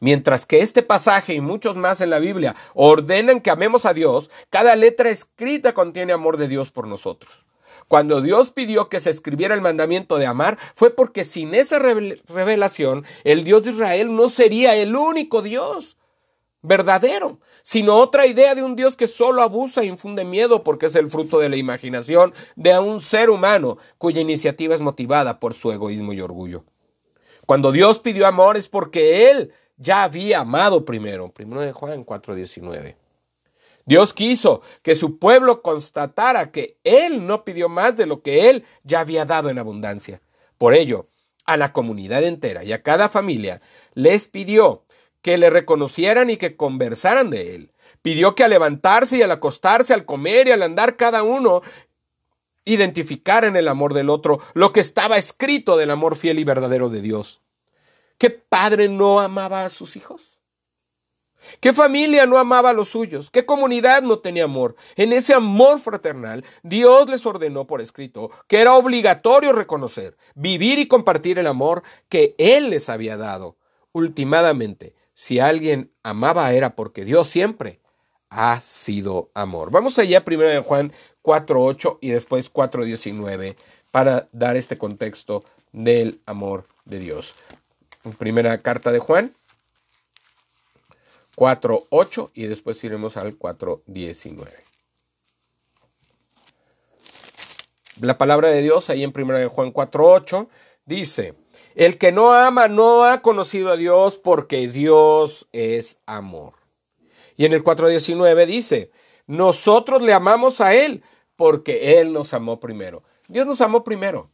Mientras 0.00 0.44
que 0.44 0.58
este 0.58 0.82
pasaje 0.82 1.34
y 1.34 1.40
muchos 1.40 1.76
más 1.76 2.00
en 2.00 2.10
la 2.10 2.18
Biblia 2.18 2.56
ordenan 2.74 3.40
que 3.40 3.50
amemos 3.50 3.86
a 3.86 3.94
Dios, 3.94 4.28
cada 4.50 4.74
letra 4.74 5.08
escrita 5.08 5.72
contiene 5.72 6.12
amor 6.12 6.36
de 6.36 6.48
Dios 6.48 6.72
por 6.72 6.88
nosotros. 6.88 7.47
Cuando 7.88 8.20
Dios 8.20 8.50
pidió 8.50 8.88
que 8.90 9.00
se 9.00 9.10
escribiera 9.10 9.54
el 9.54 9.62
mandamiento 9.62 10.18
de 10.18 10.26
amar, 10.26 10.58
fue 10.74 10.90
porque 10.90 11.24
sin 11.24 11.54
esa 11.54 11.78
revelación 11.78 13.04
el 13.24 13.44
Dios 13.44 13.64
de 13.64 13.70
Israel 13.70 14.14
no 14.14 14.28
sería 14.28 14.76
el 14.76 14.94
único 14.94 15.40
Dios 15.40 15.96
verdadero, 16.60 17.38
sino 17.62 17.96
otra 17.96 18.26
idea 18.26 18.54
de 18.54 18.62
un 18.62 18.76
Dios 18.76 18.94
que 18.94 19.06
solo 19.06 19.42
abusa 19.42 19.80
e 19.80 19.86
infunde 19.86 20.24
miedo 20.24 20.62
porque 20.64 20.86
es 20.86 20.96
el 20.96 21.10
fruto 21.10 21.38
de 21.38 21.48
la 21.48 21.56
imaginación 21.56 22.34
de 22.56 22.78
un 22.78 23.00
ser 23.00 23.30
humano 23.30 23.78
cuya 23.96 24.20
iniciativa 24.20 24.74
es 24.74 24.80
motivada 24.80 25.40
por 25.40 25.54
su 25.54 25.72
egoísmo 25.72 26.12
y 26.12 26.20
orgullo. 26.20 26.64
Cuando 27.46 27.72
Dios 27.72 27.98
pidió 28.00 28.26
amor 28.26 28.58
es 28.58 28.68
porque 28.68 29.30
Él 29.30 29.52
ya 29.78 30.02
había 30.02 30.40
amado 30.40 30.84
primero. 30.84 31.30
Primero 31.30 31.62
de 31.62 31.72
Juan 31.72 32.04
4:19. 32.04 32.96
Dios 33.88 34.12
quiso 34.12 34.60
que 34.82 34.94
su 34.94 35.18
pueblo 35.18 35.62
constatara 35.62 36.50
que 36.50 36.76
Él 36.84 37.26
no 37.26 37.42
pidió 37.42 37.70
más 37.70 37.96
de 37.96 38.04
lo 38.04 38.20
que 38.20 38.50
Él 38.50 38.66
ya 38.82 39.00
había 39.00 39.24
dado 39.24 39.48
en 39.48 39.58
abundancia. 39.58 40.20
Por 40.58 40.74
ello, 40.74 41.08
a 41.46 41.56
la 41.56 41.72
comunidad 41.72 42.22
entera 42.22 42.64
y 42.64 42.74
a 42.74 42.82
cada 42.82 43.08
familia 43.08 43.62
les 43.94 44.28
pidió 44.28 44.84
que 45.22 45.38
le 45.38 45.48
reconocieran 45.48 46.28
y 46.28 46.36
que 46.36 46.54
conversaran 46.54 47.30
de 47.30 47.54
Él. 47.54 47.72
Pidió 48.02 48.34
que 48.34 48.44
al 48.44 48.50
levantarse 48.50 49.16
y 49.16 49.22
al 49.22 49.30
acostarse, 49.30 49.94
al 49.94 50.04
comer 50.04 50.48
y 50.48 50.50
al 50.50 50.62
andar 50.62 50.98
cada 50.98 51.22
uno, 51.22 51.62
identificaran 52.66 53.56
el 53.56 53.68
amor 53.68 53.94
del 53.94 54.10
otro, 54.10 54.38
lo 54.52 54.74
que 54.74 54.80
estaba 54.80 55.16
escrito 55.16 55.78
del 55.78 55.90
amor 55.90 56.16
fiel 56.16 56.38
y 56.38 56.44
verdadero 56.44 56.90
de 56.90 57.00
Dios. 57.00 57.40
¿Qué 58.18 58.28
padre 58.28 58.90
no 58.90 59.20
amaba 59.20 59.64
a 59.64 59.70
sus 59.70 59.96
hijos? 59.96 60.27
¿Qué 61.60 61.72
familia 61.72 62.26
no 62.26 62.38
amaba 62.38 62.70
a 62.70 62.72
los 62.72 62.88
suyos? 62.88 63.30
¿Qué 63.30 63.46
comunidad 63.46 64.02
no 64.02 64.18
tenía 64.18 64.44
amor? 64.44 64.76
En 64.96 65.12
ese 65.12 65.34
amor 65.34 65.80
fraternal, 65.80 66.44
Dios 66.62 67.08
les 67.08 67.24
ordenó 67.26 67.66
por 67.66 67.80
escrito 67.80 68.30
que 68.46 68.60
era 68.60 68.74
obligatorio 68.74 69.52
reconocer, 69.52 70.16
vivir 70.34 70.78
y 70.78 70.88
compartir 70.88 71.38
el 71.38 71.46
amor 71.46 71.82
que 72.08 72.34
Él 72.38 72.70
les 72.70 72.88
había 72.88 73.16
dado. 73.16 73.56
Ultimadamente, 73.92 74.94
si 75.14 75.40
alguien 75.40 75.90
amaba 76.02 76.52
era 76.52 76.76
porque 76.76 77.04
Dios 77.04 77.28
siempre 77.28 77.80
ha 78.30 78.60
sido 78.60 79.30
amor. 79.34 79.70
Vamos 79.70 79.98
allá 79.98 80.24
primero 80.24 80.48
de 80.48 80.60
Juan 80.60 80.92
4.8 81.22 81.98
y 82.00 82.10
después 82.10 82.52
4.19 82.52 83.56
para 83.90 84.28
dar 84.32 84.56
este 84.56 84.76
contexto 84.76 85.44
del 85.72 86.20
amor 86.26 86.66
de 86.84 86.98
Dios. 86.98 87.34
Primera 88.18 88.58
carta 88.58 88.92
de 88.92 88.98
Juan 88.98 89.34
4.8 91.38 92.30
y 92.34 92.46
después 92.46 92.82
iremos 92.82 93.16
al 93.16 93.38
4.19. 93.38 94.48
La 98.00 98.18
palabra 98.18 98.48
de 98.48 98.60
Dios 98.60 98.90
ahí 98.90 99.04
en 99.04 99.12
1 99.14 99.48
Juan 99.48 99.72
4.8 99.72 100.48
dice, 100.84 101.34
el 101.76 101.96
que 101.96 102.10
no 102.10 102.32
ama 102.32 102.66
no 102.66 103.04
ha 103.04 103.22
conocido 103.22 103.70
a 103.70 103.76
Dios 103.76 104.18
porque 104.18 104.66
Dios 104.66 105.46
es 105.52 106.00
amor. 106.06 106.54
Y 107.36 107.44
en 107.44 107.52
el 107.52 107.62
4.19 107.62 108.46
dice, 108.46 108.90
nosotros 109.28 110.02
le 110.02 110.12
amamos 110.12 110.60
a 110.60 110.74
Él 110.74 111.04
porque 111.36 112.00
Él 112.00 112.12
nos 112.12 112.34
amó 112.34 112.58
primero. 112.58 113.04
Dios 113.28 113.46
nos 113.46 113.60
amó 113.60 113.84
primero. 113.84 114.32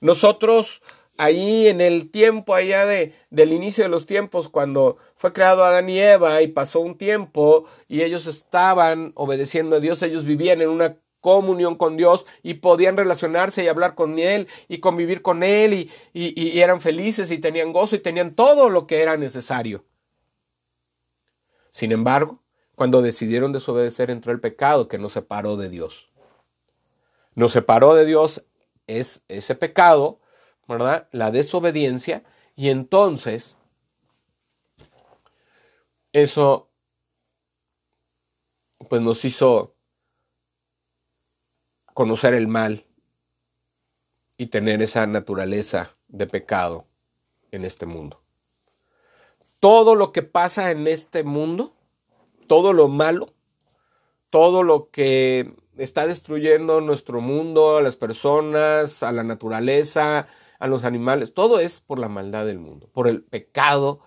Nosotros 0.00 0.82
ahí 1.20 1.68
en 1.68 1.82
el 1.82 2.10
tiempo 2.10 2.54
allá 2.54 2.86
de, 2.86 3.12
del 3.28 3.52
inicio 3.52 3.84
de 3.84 3.90
los 3.90 4.06
tiempos, 4.06 4.48
cuando 4.48 4.96
fue 5.16 5.34
creado 5.34 5.62
Adán 5.62 5.90
y 5.90 5.98
Eva 5.98 6.40
y 6.40 6.48
pasó 6.48 6.80
un 6.80 6.96
tiempo 6.96 7.66
y 7.88 8.02
ellos 8.02 8.26
estaban 8.26 9.12
obedeciendo 9.14 9.76
a 9.76 9.80
Dios, 9.80 10.02
ellos 10.02 10.24
vivían 10.24 10.62
en 10.62 10.70
una 10.70 10.96
comunión 11.20 11.76
con 11.76 11.98
Dios 11.98 12.24
y 12.42 12.54
podían 12.54 12.96
relacionarse 12.96 13.62
y 13.62 13.68
hablar 13.68 13.94
con 13.94 14.18
Él 14.18 14.48
y 14.66 14.78
convivir 14.78 15.20
con 15.20 15.42
Él 15.42 15.74
y, 15.74 15.90
y, 16.14 16.58
eran 16.60 16.80
felices 16.80 17.30
y 17.30 17.38
tenían 17.38 17.72
gozo 17.72 17.96
y 17.96 18.00
tenían 18.00 18.34
todo 18.34 18.70
lo 18.70 18.86
que 18.86 19.02
era 19.02 19.18
necesario. 19.18 19.84
Sin 21.68 21.92
embargo, 21.92 22.42
cuando 22.74 23.02
decidieron 23.02 23.52
desobedecer 23.52 24.10
entró 24.10 24.32
el 24.32 24.40
pecado 24.40 24.88
que 24.88 24.98
nos 24.98 25.12
separó 25.12 25.58
de 25.58 25.68
Dios. 25.68 26.10
Nos 27.34 27.52
separó 27.52 27.94
de 27.94 28.06
Dios 28.06 28.42
es 28.86 29.22
ese 29.28 29.54
pecado 29.54 30.19
La 30.78 31.30
desobediencia 31.30 32.22
y 32.56 32.70
entonces 32.70 33.56
eso 36.12 36.68
pues 38.88 39.02
nos 39.02 39.24
hizo 39.24 39.74
conocer 41.94 42.34
el 42.34 42.48
mal 42.48 42.86
y 44.36 44.46
tener 44.46 44.82
esa 44.82 45.06
naturaleza 45.06 45.96
de 46.08 46.26
pecado 46.26 46.86
en 47.50 47.64
este 47.64 47.86
mundo. 47.86 48.22
Todo 49.58 49.94
lo 49.94 50.12
que 50.12 50.22
pasa 50.22 50.70
en 50.70 50.86
este 50.86 51.24
mundo, 51.24 51.74
todo 52.46 52.72
lo 52.72 52.88
malo, 52.88 53.34
todo 54.30 54.62
lo 54.62 54.90
que 54.90 55.54
está 55.76 56.06
destruyendo 56.06 56.80
nuestro 56.80 57.20
mundo, 57.20 57.76
a 57.76 57.82
las 57.82 57.96
personas, 57.96 59.02
a 59.02 59.12
la 59.12 59.22
naturaleza, 59.22 60.26
a 60.60 60.68
los 60.68 60.84
animales, 60.84 61.34
todo 61.34 61.58
es 61.58 61.80
por 61.80 61.98
la 61.98 62.08
maldad 62.08 62.46
del 62.46 62.58
mundo, 62.58 62.88
por 62.92 63.08
el 63.08 63.22
pecado 63.22 64.00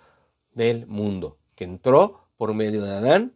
del 0.54 0.88
mundo, 0.88 1.38
que 1.56 1.66
entró 1.66 2.28
por 2.38 2.54
medio 2.54 2.84
de 2.84 2.92
Adán, 2.92 3.34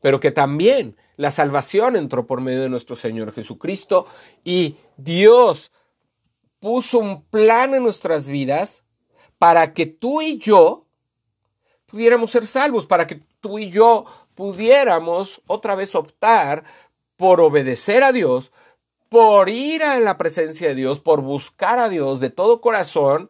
pero 0.00 0.20
que 0.20 0.30
también 0.30 0.96
la 1.16 1.30
salvación 1.30 1.96
entró 1.96 2.26
por 2.26 2.40
medio 2.40 2.62
de 2.62 2.68
nuestro 2.68 2.96
Señor 2.96 3.32
Jesucristo 3.32 4.06
y 4.44 4.76
Dios 4.96 5.72
puso 6.60 6.98
un 6.98 7.24
plan 7.24 7.74
en 7.74 7.82
nuestras 7.82 8.28
vidas 8.28 8.84
para 9.38 9.74
que 9.74 9.86
tú 9.86 10.22
y 10.22 10.38
yo 10.38 10.86
pudiéramos 11.86 12.30
ser 12.30 12.46
salvos, 12.46 12.86
para 12.86 13.06
que 13.06 13.22
tú 13.40 13.58
y 13.58 13.70
yo 13.70 14.04
pudiéramos 14.34 15.42
otra 15.46 15.74
vez 15.74 15.94
optar 15.94 16.64
por 17.16 17.40
obedecer 17.40 18.04
a 18.04 18.12
Dios, 18.12 18.52
por 19.10 19.48
ir 19.48 19.82
a 19.82 19.98
la 19.98 20.16
presencia 20.16 20.68
de 20.68 20.76
Dios, 20.76 21.00
por 21.00 21.20
buscar 21.20 21.80
a 21.80 21.88
Dios 21.88 22.20
de 22.20 22.30
todo 22.30 22.60
corazón, 22.60 23.28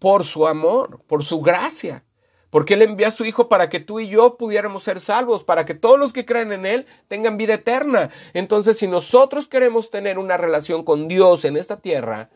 por 0.00 0.24
su 0.24 0.48
amor, 0.48 1.00
por 1.06 1.24
su 1.24 1.40
gracia. 1.40 2.04
Porque 2.50 2.74
Él 2.74 2.82
envía 2.82 3.08
a 3.08 3.12
su 3.12 3.24
Hijo 3.24 3.48
para 3.48 3.70
que 3.70 3.78
tú 3.78 4.00
y 4.00 4.08
yo 4.08 4.36
pudiéramos 4.36 4.82
ser 4.82 5.00
salvos, 5.00 5.44
para 5.44 5.64
que 5.64 5.74
todos 5.74 5.96
los 5.96 6.12
que 6.12 6.26
creen 6.26 6.52
en 6.52 6.66
Él 6.66 6.86
tengan 7.06 7.36
vida 7.36 7.54
eterna. 7.54 8.10
Entonces, 8.34 8.76
si 8.76 8.88
nosotros 8.88 9.46
queremos 9.46 9.90
tener 9.90 10.18
una 10.18 10.36
relación 10.36 10.82
con 10.82 11.06
Dios 11.06 11.44
en 11.44 11.56
esta 11.56 11.80
tierra, 11.80 12.28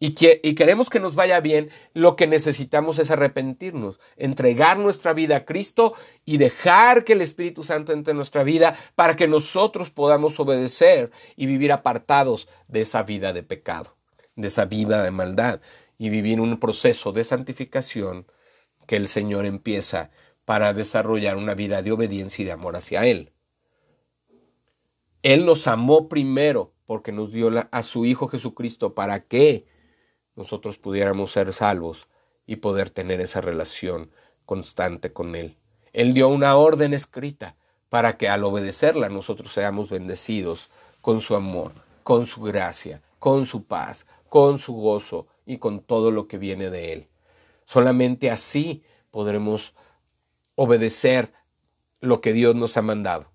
y, 0.00 0.10
que, 0.10 0.40
y 0.42 0.54
queremos 0.54 0.90
que 0.90 1.00
nos 1.00 1.14
vaya 1.14 1.40
bien, 1.40 1.70
lo 1.92 2.16
que 2.16 2.26
necesitamos 2.26 2.98
es 2.98 3.10
arrepentirnos, 3.10 3.98
entregar 4.16 4.78
nuestra 4.78 5.12
vida 5.12 5.36
a 5.36 5.44
Cristo 5.44 5.94
y 6.24 6.38
dejar 6.38 7.04
que 7.04 7.14
el 7.14 7.20
Espíritu 7.20 7.64
Santo 7.64 7.92
entre 7.92 8.12
en 8.12 8.16
nuestra 8.16 8.44
vida 8.44 8.76
para 8.94 9.16
que 9.16 9.28
nosotros 9.28 9.90
podamos 9.90 10.38
obedecer 10.38 11.10
y 11.36 11.46
vivir 11.46 11.72
apartados 11.72 12.48
de 12.68 12.82
esa 12.82 13.02
vida 13.02 13.32
de 13.32 13.42
pecado, 13.42 13.96
de 14.36 14.48
esa 14.48 14.66
vida 14.66 15.02
de 15.02 15.10
maldad 15.10 15.60
y 15.98 16.10
vivir 16.10 16.40
un 16.40 16.58
proceso 16.60 17.12
de 17.12 17.24
santificación 17.24 18.26
que 18.86 18.96
el 18.96 19.08
Señor 19.08 19.46
empieza 19.46 20.10
para 20.44 20.72
desarrollar 20.72 21.36
una 21.36 21.54
vida 21.54 21.82
de 21.82 21.92
obediencia 21.92 22.42
y 22.42 22.46
de 22.46 22.52
amor 22.52 22.76
hacia 22.76 23.04
Él. 23.04 23.32
Él 25.22 25.44
nos 25.44 25.66
amó 25.66 26.08
primero 26.08 26.72
porque 26.86 27.12
nos 27.12 27.32
dio 27.32 27.50
a 27.70 27.82
su 27.82 28.06
Hijo 28.06 28.28
Jesucristo 28.28 28.94
para 28.94 29.26
que 29.26 29.66
nosotros 30.38 30.78
pudiéramos 30.78 31.32
ser 31.32 31.52
salvos 31.52 32.06
y 32.46 32.56
poder 32.56 32.90
tener 32.90 33.20
esa 33.20 33.40
relación 33.40 34.12
constante 34.46 35.12
con 35.12 35.34
Él. 35.34 35.56
Él 35.92 36.14
dio 36.14 36.28
una 36.28 36.56
orden 36.56 36.94
escrita 36.94 37.56
para 37.88 38.16
que 38.16 38.28
al 38.28 38.44
obedecerla 38.44 39.08
nosotros 39.08 39.52
seamos 39.52 39.90
bendecidos 39.90 40.70
con 41.00 41.20
su 41.20 41.34
amor, 41.34 41.72
con 42.04 42.26
su 42.26 42.40
gracia, 42.40 43.02
con 43.18 43.46
su 43.46 43.64
paz, 43.64 44.06
con 44.28 44.60
su 44.60 44.74
gozo 44.74 45.26
y 45.44 45.58
con 45.58 45.80
todo 45.80 46.12
lo 46.12 46.28
que 46.28 46.38
viene 46.38 46.70
de 46.70 46.92
Él. 46.92 47.08
Solamente 47.64 48.30
así 48.30 48.84
podremos 49.10 49.74
obedecer 50.54 51.32
lo 51.98 52.20
que 52.20 52.32
Dios 52.32 52.54
nos 52.54 52.76
ha 52.76 52.82
mandado. 52.82 53.32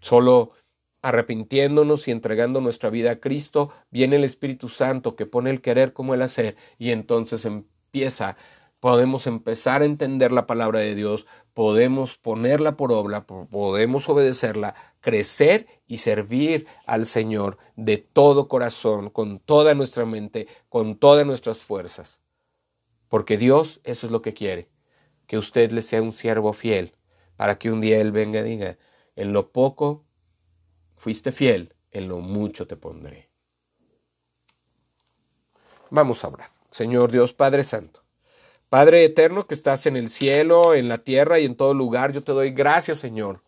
Solo 0.00 0.52
arrepintiéndonos 1.02 2.08
y 2.08 2.10
entregando 2.10 2.60
nuestra 2.60 2.90
vida 2.90 3.12
a 3.12 3.20
Cristo, 3.20 3.70
viene 3.90 4.16
el 4.16 4.24
Espíritu 4.24 4.68
Santo 4.68 5.16
que 5.16 5.26
pone 5.26 5.50
el 5.50 5.60
querer 5.60 5.92
como 5.92 6.14
el 6.14 6.22
hacer 6.22 6.56
y 6.78 6.90
entonces 6.90 7.44
empieza, 7.44 8.36
podemos 8.80 9.26
empezar 9.26 9.82
a 9.82 9.86
entender 9.86 10.32
la 10.32 10.46
palabra 10.46 10.80
de 10.80 10.94
Dios, 10.94 11.26
podemos 11.54 12.16
ponerla 12.16 12.76
por 12.76 12.92
obra, 12.92 13.26
podemos 13.26 14.08
obedecerla, 14.08 14.74
crecer 15.00 15.66
y 15.86 15.98
servir 15.98 16.66
al 16.86 17.06
Señor 17.06 17.58
de 17.76 17.98
todo 17.98 18.48
corazón, 18.48 19.10
con 19.10 19.38
toda 19.38 19.74
nuestra 19.74 20.06
mente, 20.06 20.48
con 20.68 20.96
todas 20.96 21.26
nuestras 21.26 21.58
fuerzas. 21.58 22.20
Porque 23.08 23.36
Dios 23.36 23.80
eso 23.84 24.06
es 24.06 24.12
lo 24.12 24.22
que 24.22 24.34
quiere, 24.34 24.68
que 25.26 25.38
usted 25.38 25.72
le 25.72 25.82
sea 25.82 26.02
un 26.02 26.12
siervo 26.12 26.52
fiel, 26.52 26.94
para 27.36 27.58
que 27.58 27.70
un 27.70 27.80
día 27.80 28.00
Él 28.00 28.12
venga 28.12 28.40
y 28.40 28.42
diga, 28.44 28.78
en 29.16 29.32
lo 29.32 29.50
poco 29.50 30.04
fuiste 31.00 31.32
fiel, 31.32 31.74
en 31.92 32.08
lo 32.08 32.18
mucho 32.18 32.66
te 32.66 32.76
pondré. 32.76 33.30
Vamos 35.88 36.22
a 36.22 36.26
hablar. 36.26 36.50
Señor 36.70 37.10
Dios 37.10 37.32
Padre 37.32 37.64
Santo, 37.64 38.04
Padre 38.68 39.06
eterno 39.06 39.46
que 39.46 39.54
estás 39.54 39.86
en 39.86 39.96
el 39.96 40.10
cielo, 40.10 40.74
en 40.74 40.88
la 40.88 40.98
tierra 40.98 41.40
y 41.40 41.46
en 41.46 41.56
todo 41.56 41.72
lugar, 41.72 42.12
yo 42.12 42.22
te 42.22 42.32
doy 42.32 42.50
gracias, 42.50 42.98
Señor, 42.98 43.42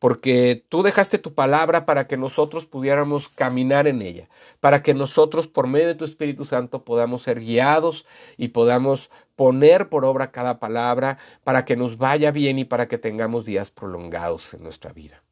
porque 0.00 0.66
tú 0.68 0.82
dejaste 0.82 1.18
tu 1.18 1.32
palabra 1.32 1.86
para 1.86 2.08
que 2.08 2.16
nosotros 2.16 2.66
pudiéramos 2.66 3.28
caminar 3.28 3.86
en 3.86 4.02
ella, 4.02 4.28
para 4.58 4.82
que 4.82 4.92
nosotros 4.92 5.46
por 5.46 5.68
medio 5.68 5.86
de 5.86 5.94
tu 5.94 6.04
Espíritu 6.04 6.44
Santo 6.44 6.84
podamos 6.84 7.22
ser 7.22 7.38
guiados 7.38 8.04
y 8.36 8.48
podamos 8.48 9.10
poner 9.36 9.88
por 9.88 10.04
obra 10.04 10.32
cada 10.32 10.58
palabra 10.58 11.18
para 11.44 11.64
que 11.64 11.76
nos 11.76 11.98
vaya 11.98 12.32
bien 12.32 12.58
y 12.58 12.64
para 12.64 12.88
que 12.88 12.98
tengamos 12.98 13.44
días 13.44 13.70
prolongados 13.70 14.54
en 14.54 14.64
nuestra 14.64 14.92
vida. 14.92 15.22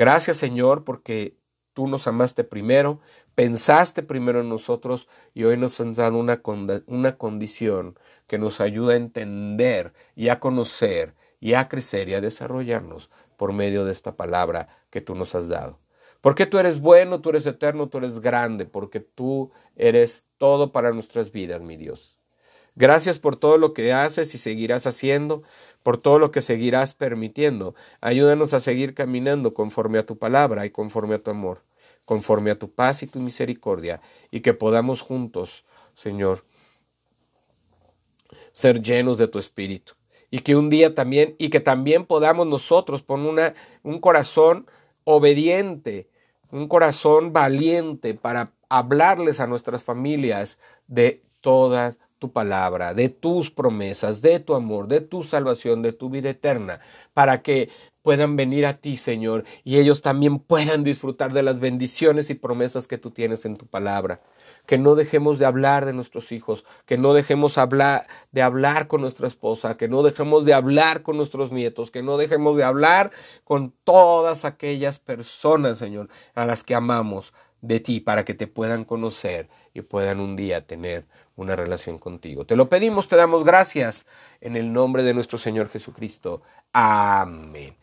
Gracias 0.00 0.38
Señor 0.38 0.84
porque 0.84 1.36
tú 1.74 1.86
nos 1.86 2.06
amaste 2.06 2.42
primero, 2.42 3.00
pensaste 3.34 4.02
primero 4.02 4.40
en 4.40 4.48
nosotros 4.48 5.08
y 5.34 5.44
hoy 5.44 5.58
nos 5.58 5.78
has 5.78 5.94
dado 5.94 6.16
una, 6.16 6.40
una 6.86 7.18
condición 7.18 7.98
que 8.26 8.38
nos 8.38 8.62
ayuda 8.62 8.94
a 8.94 8.96
entender 8.96 9.92
y 10.16 10.28
a 10.28 10.40
conocer 10.40 11.14
y 11.38 11.52
a 11.52 11.68
crecer 11.68 12.08
y 12.08 12.14
a 12.14 12.22
desarrollarnos 12.22 13.10
por 13.36 13.52
medio 13.52 13.84
de 13.84 13.92
esta 13.92 14.16
palabra 14.16 14.68
que 14.88 15.02
tú 15.02 15.14
nos 15.14 15.34
has 15.34 15.48
dado. 15.48 15.78
Porque 16.22 16.46
tú 16.46 16.56
eres 16.56 16.80
bueno, 16.80 17.20
tú 17.20 17.28
eres 17.28 17.44
eterno, 17.44 17.90
tú 17.90 17.98
eres 17.98 18.20
grande, 18.20 18.64
porque 18.64 19.00
tú 19.00 19.50
eres 19.76 20.24
todo 20.38 20.72
para 20.72 20.92
nuestras 20.92 21.30
vidas, 21.30 21.60
mi 21.60 21.76
Dios. 21.76 22.19
Gracias 22.80 23.18
por 23.18 23.36
todo 23.36 23.58
lo 23.58 23.74
que 23.74 23.92
haces 23.92 24.34
y 24.34 24.38
seguirás 24.38 24.86
haciendo, 24.86 25.42
por 25.82 25.98
todo 25.98 26.18
lo 26.18 26.30
que 26.30 26.40
seguirás 26.40 26.94
permitiendo. 26.94 27.74
Ayúdanos 28.00 28.54
a 28.54 28.60
seguir 28.60 28.94
caminando 28.94 29.52
conforme 29.52 29.98
a 29.98 30.06
tu 30.06 30.16
palabra 30.16 30.64
y 30.64 30.70
conforme 30.70 31.16
a 31.16 31.22
tu 31.22 31.30
amor, 31.30 31.62
conforme 32.06 32.50
a 32.50 32.58
tu 32.58 32.70
paz 32.70 33.02
y 33.02 33.06
tu 33.06 33.20
misericordia, 33.20 34.00
y 34.30 34.40
que 34.40 34.54
podamos 34.54 35.02
juntos, 35.02 35.66
Señor, 35.94 36.42
ser 38.52 38.80
llenos 38.80 39.18
de 39.18 39.28
tu 39.28 39.38
espíritu. 39.38 39.92
Y 40.30 40.38
que 40.38 40.56
un 40.56 40.70
día 40.70 40.94
también, 40.94 41.34
y 41.36 41.50
que 41.50 41.60
también 41.60 42.06
podamos 42.06 42.46
nosotros 42.46 43.02
poner 43.02 43.28
una, 43.28 43.54
un 43.82 44.00
corazón 44.00 44.66
obediente, 45.04 46.08
un 46.50 46.66
corazón 46.66 47.34
valiente 47.34 48.14
para 48.14 48.54
hablarles 48.70 49.38
a 49.38 49.46
nuestras 49.46 49.82
familias 49.82 50.58
de 50.86 51.22
todas 51.42 51.98
tu 52.20 52.30
palabra, 52.32 52.94
de 52.94 53.08
tus 53.08 53.50
promesas, 53.50 54.22
de 54.22 54.38
tu 54.38 54.54
amor, 54.54 54.86
de 54.86 55.00
tu 55.00 55.24
salvación, 55.24 55.82
de 55.82 55.92
tu 55.92 56.10
vida 56.10 56.30
eterna, 56.30 56.80
para 57.14 57.42
que 57.42 57.70
puedan 58.02 58.36
venir 58.36 58.66
a 58.66 58.78
ti, 58.78 58.96
Señor, 58.96 59.44
y 59.64 59.78
ellos 59.78 60.02
también 60.02 60.38
puedan 60.38 60.84
disfrutar 60.84 61.32
de 61.32 61.42
las 61.42 61.60
bendiciones 61.60 62.30
y 62.30 62.34
promesas 62.34 62.86
que 62.86 62.98
tú 62.98 63.10
tienes 63.10 63.44
en 63.44 63.56
tu 63.56 63.66
palabra. 63.66 64.20
Que 64.66 64.78
no 64.78 64.94
dejemos 64.94 65.38
de 65.38 65.46
hablar 65.46 65.86
de 65.86 65.94
nuestros 65.94 66.30
hijos, 66.30 66.64
que 66.86 66.98
no 66.98 67.14
dejemos 67.14 67.56
hablar, 67.58 68.06
de 68.32 68.42
hablar 68.42 68.86
con 68.86 69.00
nuestra 69.00 69.26
esposa, 69.26 69.76
que 69.76 69.88
no 69.88 70.02
dejemos 70.02 70.44
de 70.44 70.54
hablar 70.54 71.02
con 71.02 71.16
nuestros 71.16 71.50
nietos, 71.50 71.90
que 71.90 72.02
no 72.02 72.18
dejemos 72.18 72.56
de 72.56 72.64
hablar 72.64 73.10
con 73.44 73.74
todas 73.84 74.44
aquellas 74.44 74.98
personas, 74.98 75.78
Señor, 75.78 76.08
a 76.34 76.44
las 76.44 76.62
que 76.62 76.74
amamos 76.74 77.32
de 77.62 77.80
ti, 77.80 78.00
para 78.00 78.24
que 78.24 78.34
te 78.34 78.46
puedan 78.46 78.84
conocer 78.84 79.48
y 79.74 79.82
puedan 79.82 80.20
un 80.20 80.36
día 80.36 80.66
tener 80.66 81.06
una 81.40 81.56
relación 81.56 81.98
contigo. 81.98 82.44
Te 82.44 82.56
lo 82.56 82.68
pedimos, 82.68 83.08
te 83.08 83.16
damos 83.16 83.44
gracias 83.44 84.06
en 84.40 84.56
el 84.56 84.72
nombre 84.72 85.02
de 85.02 85.14
nuestro 85.14 85.38
Señor 85.38 85.68
Jesucristo. 85.68 86.42
Amén. 86.72 87.76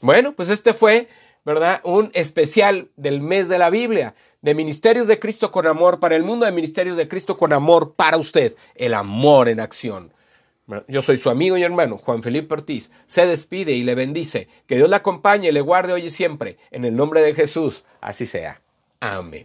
Bueno, 0.00 0.34
pues 0.34 0.48
este 0.48 0.74
fue, 0.74 1.08
¿verdad? 1.44 1.80
Un 1.84 2.10
especial 2.14 2.90
del 2.96 3.20
mes 3.20 3.48
de 3.48 3.58
la 3.58 3.70
Biblia, 3.70 4.14
de 4.42 4.54
Ministerios 4.54 5.06
de 5.06 5.18
Cristo 5.18 5.50
con 5.52 5.66
Amor 5.66 6.00
para 6.00 6.16
el 6.16 6.24
mundo, 6.24 6.46
de 6.46 6.52
Ministerios 6.52 6.96
de 6.96 7.08
Cristo 7.08 7.38
con 7.38 7.52
Amor 7.52 7.94
para 7.94 8.16
usted, 8.16 8.56
el 8.74 8.94
amor 8.94 9.48
en 9.48 9.60
acción. 9.60 10.12
Yo 10.86 11.00
soy 11.00 11.16
su 11.16 11.30
amigo 11.30 11.56
y 11.56 11.62
hermano 11.62 11.96
Juan 11.96 12.22
Felipe 12.22 12.52
Ortiz. 12.52 12.90
Se 13.06 13.24
despide 13.26 13.72
y 13.72 13.84
le 13.84 13.94
bendice. 13.94 14.48
Que 14.66 14.76
Dios 14.76 14.90
le 14.90 14.96
acompañe, 14.96 15.50
le 15.50 15.62
guarde 15.62 15.94
hoy 15.94 16.06
y 16.06 16.10
siempre. 16.10 16.58
En 16.70 16.84
el 16.84 16.94
nombre 16.94 17.22
de 17.22 17.32
Jesús, 17.32 17.84
así 18.02 18.26
sea. 18.26 18.60
Amén. 19.00 19.44